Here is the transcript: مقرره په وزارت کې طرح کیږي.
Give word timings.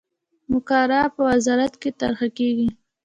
مقرره 0.51 1.01
په 1.15 1.21
وزارت 1.29 1.73
کې 1.81 1.89
طرح 1.99 2.19
کیږي. 2.37 2.69